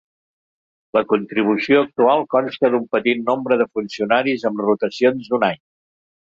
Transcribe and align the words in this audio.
La 0.97 1.01
contribució 1.09 1.81
actual 1.87 2.23
consta 2.35 2.71
d'un 2.77 2.87
petit 2.95 3.21
nombre 3.27 3.59
de 3.61 3.69
funcionaris 3.81 4.47
amb 4.53 4.65
rotacions 4.71 5.29
d'un 5.31 5.47
any. 5.51 5.63